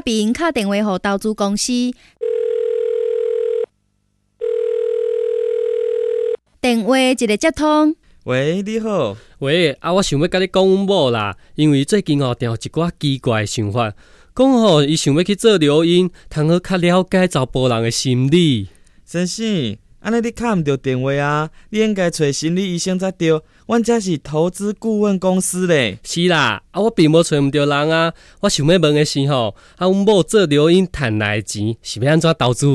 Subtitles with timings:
[0.00, 1.72] 拍屏敲电话给投资公司。
[6.62, 7.94] 电话一个接通，
[8.24, 13.92] 喂，你好，喂，啊，我想要甲你讲阮某啦，因为最近哦定有一寡奇怪的想法，
[14.34, 18.68] 讲吼伊想要去做留音，通好较了解查甫人的心理。
[19.04, 21.50] 先生，安尼你敲毋着电话啊？
[21.68, 23.40] 你应该找心理医生才对。
[23.66, 25.98] 阮遮是投资顾问公司咧。
[26.02, 28.12] 是啦，啊，我并无找毋着人啊。
[28.40, 32.66] 我想要问的是吼，啊，阮某做留音赚来的钱是要安怎投资？